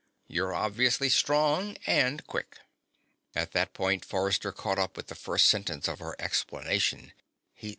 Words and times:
You're 0.27 0.51
obviously 0.51 1.09
strong 1.09 1.77
and 1.85 2.25
quick." 2.25 2.57
At 3.35 3.51
that 3.51 3.75
point 3.75 4.03
Forrester 4.03 4.51
caught 4.51 4.79
up 4.79 4.97
with 4.97 5.09
the 5.09 5.13
first 5.13 5.45
sentence 5.45 5.87
of 5.87 5.99
her 5.99 6.15
explanation. 6.17 7.13